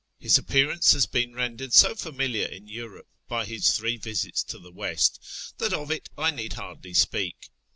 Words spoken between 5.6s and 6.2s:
of it